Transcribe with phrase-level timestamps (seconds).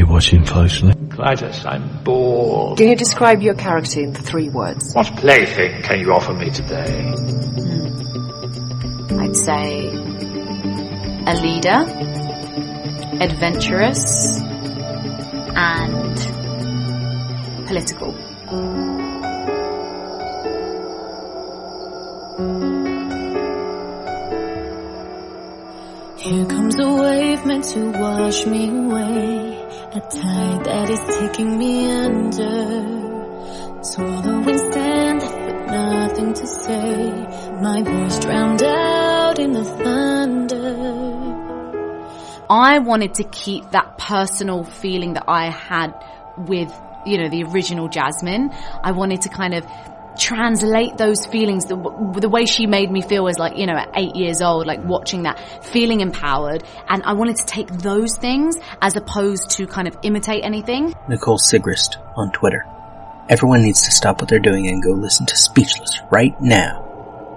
[0.00, 0.92] you watching closely?
[0.94, 2.78] Clytus, I'm bored.
[2.78, 4.94] Can you describe your character in three words?
[4.94, 7.02] What plaything can you offer me today?
[7.02, 7.90] Hmm.
[9.20, 9.88] I'd say
[11.26, 11.84] a leader,
[13.20, 14.40] adventurous,
[15.54, 16.16] and
[17.66, 18.12] political.
[26.16, 29.69] Here comes a wave meant to wash me away.
[29.92, 33.82] A tide that is taking me under.
[33.82, 37.10] Swallowing stand with nothing to say.
[37.60, 40.76] My voice drowned out in the thunder.
[42.48, 45.92] I wanted to keep that personal feeling that I had
[46.36, 46.72] with,
[47.04, 48.52] you know, the original Jasmine.
[48.84, 49.66] I wanted to kind of
[50.20, 51.76] translate those feelings the,
[52.20, 54.84] the way she made me feel was like you know at eight years old like
[54.84, 59.88] watching that feeling empowered and i wanted to take those things as opposed to kind
[59.88, 62.66] of imitate anything Nicole Sigrist on Twitter.
[63.28, 66.89] Everyone needs to stop what they're doing and go listen to Speechless right now.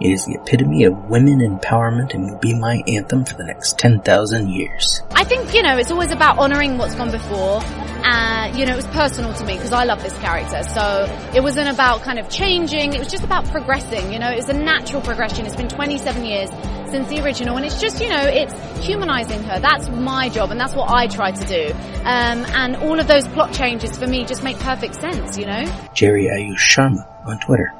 [0.00, 3.78] It is the epitome of women empowerment and will be my anthem for the next
[3.78, 5.02] 10,000 years.
[5.12, 7.60] i think you know it's always about honoring what's gone before.
[8.04, 10.62] Uh, you know it was personal to me because i love this character.
[10.64, 14.36] So it wasn't about kind of changing it was just about progressing you know it
[14.36, 15.46] was a natural progression.
[15.46, 16.50] It's been 27 years
[16.90, 19.60] since the original and it's just you know it's humanizing her.
[19.60, 21.72] That's my job and that's what i try to do.
[22.00, 25.64] Um, and all of those plot changes for me just make perfect sense you know?
[25.94, 27.72] Jerry Ayush Sharma on Twitter.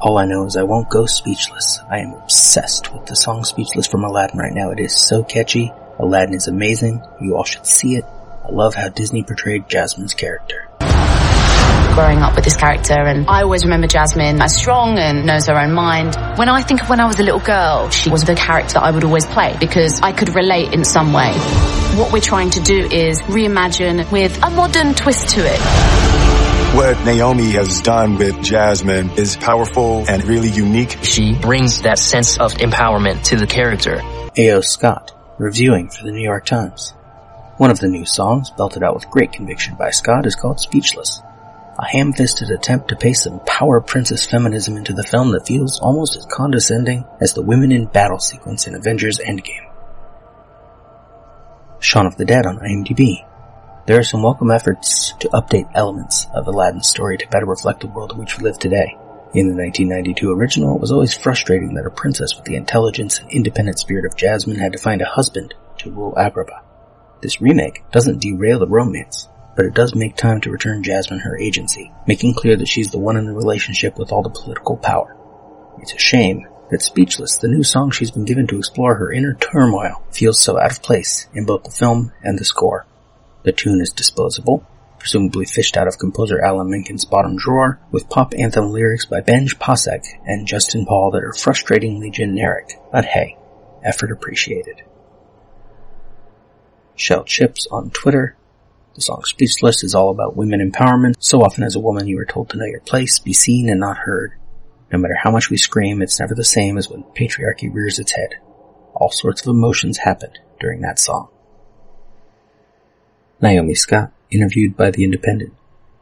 [0.00, 1.78] All I know is I won't go speechless.
[1.90, 4.70] I am obsessed with the song Speechless from Aladdin right now.
[4.70, 5.72] It is so catchy.
[5.98, 7.02] Aladdin is amazing.
[7.20, 8.06] You all should see it.
[8.42, 10.68] I love how Disney portrayed Jasmine's character.
[11.94, 15.58] growing up with this character and I always remember Jasmine as strong and knows her
[15.58, 16.16] own mind.
[16.38, 18.84] When I think of when I was a little girl, she was the character that
[18.84, 21.34] I would always play because I could relate in some way.
[21.98, 26.09] What we're trying to do is reimagine with a modern twist to it.
[26.72, 30.98] What Naomi has done with Jasmine is powerful and really unique.
[31.02, 34.00] She brings that sense of empowerment to the character.
[34.36, 34.60] A.O.
[34.60, 36.90] Scott, reviewing for the New York Times.
[37.56, 41.20] One of the new songs, belted out with great conviction by Scott, is called Speechless.
[41.76, 46.16] A ham-fisted attempt to paste some power princess feminism into the film that feels almost
[46.16, 49.68] as condescending as the women in battle sequence in Avengers Endgame.
[51.80, 53.26] Shaun of the Dead on IMDb.
[53.86, 57.86] There are some welcome efforts to update elements of Aladdin's story to better reflect the
[57.86, 58.96] world in which we live today.
[59.32, 63.30] In the 1992 original, it was always frustrating that a princess with the intelligence and
[63.30, 66.60] independent spirit of Jasmine had to find a husband to rule Agrabah.
[67.22, 71.38] This remake doesn't derail the romance, but it does make time to return Jasmine her
[71.38, 75.16] agency, making clear that she's the one in the relationship with all the political power.
[75.80, 79.34] It's a shame that Speechless, the new song she's been given to explore her inner
[79.34, 82.86] turmoil, feels so out of place in both the film and the score.
[83.42, 84.66] The tune is disposable,
[84.98, 89.58] presumably fished out of composer Alan Menken's bottom drawer, with pop anthem lyrics by Benj
[89.58, 93.38] Pasek and Justin Paul that are frustratingly generic, but hey,
[93.82, 94.82] effort appreciated.
[96.94, 98.36] Shell Chips on Twitter.
[98.94, 101.14] The song Speechless is all about women empowerment.
[101.18, 103.80] So often as a woman you are told to know your place, be seen and
[103.80, 104.34] not heard.
[104.92, 108.12] No matter how much we scream, it's never the same as when patriarchy rears its
[108.12, 108.34] head.
[108.94, 111.30] All sorts of emotions happened during that song.
[113.42, 115.54] Naomi Scott, interviewed by The Independent.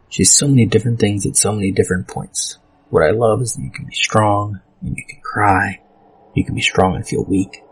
[0.09, 2.59] She's so many different things at so many different points.
[2.91, 5.81] What I love is that you can be strong, and you can cry,
[6.35, 7.63] you can be strong and feel weak.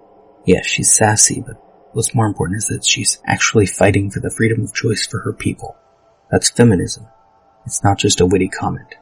[0.44, 1.56] Yes, she's sassy, but
[1.93, 5.32] what's more important is that she's actually fighting for the freedom of choice for her
[5.32, 5.77] people.
[6.31, 7.09] That's feminism.
[7.65, 8.94] It's not just a witty comment.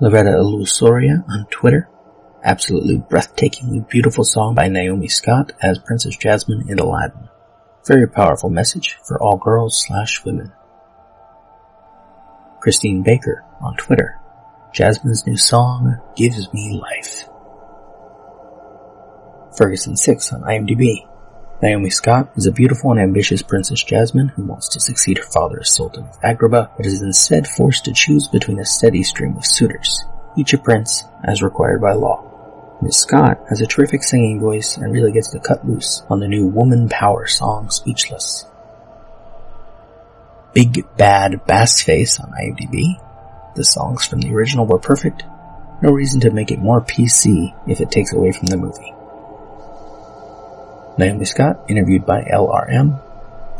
[0.00, 1.88] Loretta Illusoria on Twitter.
[2.44, 7.28] Absolutely breathtakingly beautiful song by Naomi Scott as Princess Jasmine in Aladdin.
[7.84, 10.52] Very powerful message for all girls slash women.
[12.60, 14.20] Christine Baker on Twitter.
[14.72, 17.28] Jasmine's new song gives me life.
[19.56, 21.08] Ferguson 6 on IMDb.
[21.60, 25.58] Naomi Scott is a beautiful and ambitious Princess Jasmine who wants to succeed her father
[25.60, 29.44] as Sultan of Agrabah, but is instead forced to choose between a steady stream of
[29.44, 30.04] suitors,
[30.36, 32.31] each a prince as required by law.
[32.82, 36.26] Miss Scott has a terrific singing voice and really gets to cut loose on the
[36.26, 38.44] new woman power song Speechless.
[40.52, 43.00] Big Bad Bass Face on IMDb.
[43.54, 45.22] The songs from the original were perfect.
[45.80, 48.92] No reason to make it more PC if it takes away from the movie.
[50.98, 53.00] Naomi Scott, interviewed by LRM.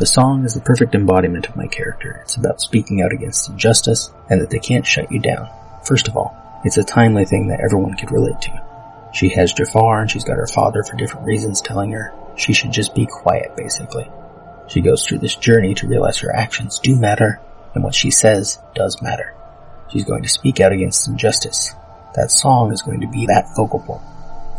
[0.00, 2.18] The song is the perfect embodiment of my character.
[2.24, 5.48] It's about speaking out against injustice and that they can't shut you down.
[5.84, 8.71] First of all, it's a timely thing that everyone could relate to.
[9.12, 12.72] She has Jafar and she's got her father for different reasons telling her she should
[12.72, 14.10] just be quiet, basically.
[14.68, 17.40] She goes through this journey to realize her actions do matter
[17.74, 19.34] and what she says does matter.
[19.88, 21.74] She's going to speak out against injustice.
[22.14, 24.02] That song is going to be that focal point.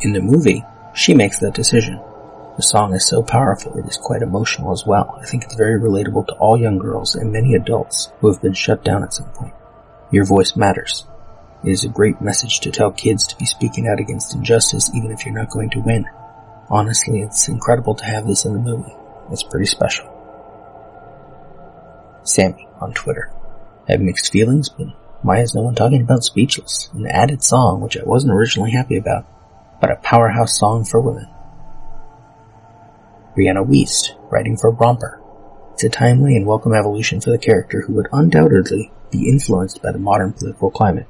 [0.01, 0.63] In the movie,
[0.93, 1.99] she makes that decision.
[2.55, 5.17] The song is so powerful it is quite emotional as well.
[5.19, 8.53] I think it's very relatable to all young girls and many adults who have been
[8.53, 9.53] shut down at some point.
[10.11, 11.05] Your voice matters.
[11.63, 15.11] It is a great message to tell kids to be speaking out against injustice even
[15.11, 16.05] if you're not going to win.
[16.69, 18.93] Honestly, it's incredible to have this in the movie.
[19.31, 20.09] It's pretty special.
[22.23, 23.31] Sammy on Twitter.
[23.87, 24.87] I have mixed feelings, but
[25.21, 26.89] why is no one talking about Speechless?
[26.93, 29.25] An added song, which I wasn't originally happy about,
[29.79, 31.27] but a powerhouse song for women.
[33.37, 35.21] Brianna Wiest, writing for Romper.
[35.71, 39.93] It's a timely and welcome evolution for the character who would undoubtedly be influenced by
[39.93, 41.07] the modern political climate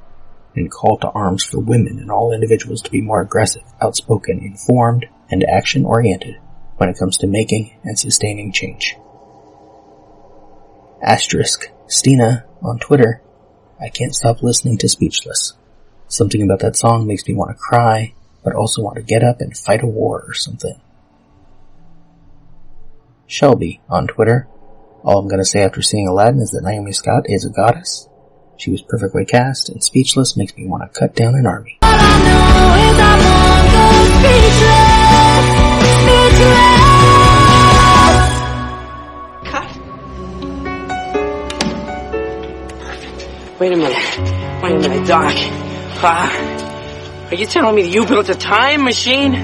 [0.56, 5.06] and call to arms for women and all individuals to be more aggressive, outspoken, informed,
[5.30, 6.40] and action oriented
[6.78, 8.96] when it comes to making and sustaining change.
[11.02, 13.22] Asterisk Stina on Twitter,
[13.80, 15.54] I can't stop listening to Speechless.
[16.08, 18.14] Something about that song makes me want to cry,
[18.44, 20.80] but also want to get up and fight a war or something.
[23.28, 24.48] Shelby on Twitter,
[25.04, 28.08] all I'm gonna say after seeing Aladdin is that Naomi Scott is a goddess.
[28.58, 31.80] She was perfectly cast, and Speechless makes me want to cut down an army.
[43.60, 44.64] Wait a minute.
[44.64, 45.34] Wait a minute, Doc.
[46.06, 49.36] Uh, are you telling me you built a time machine?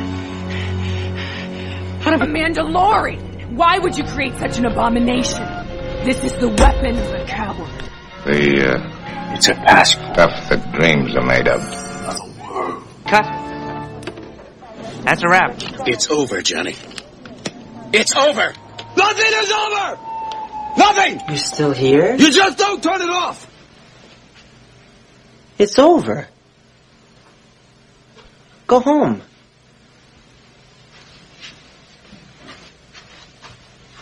[2.02, 3.56] Out of a Mandalorian.
[3.56, 5.42] Why would you create such an abomination?
[6.04, 7.70] This is the weapon of the coward.
[8.26, 8.99] The, uh,
[9.32, 9.92] It's a pass.
[9.92, 11.62] stuff that dreams are made of.
[13.06, 13.26] Cut.
[15.04, 15.56] That's a wrap.
[15.88, 16.76] It's over, Johnny.
[17.94, 18.54] It's over.
[18.98, 20.00] Nothing is over.
[20.78, 21.22] Nothing.
[21.28, 22.16] You're still here?
[22.16, 23.48] You just don't turn it off.
[25.58, 26.28] It's over.
[28.68, 29.22] Go home.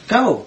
[0.08, 0.46] Go.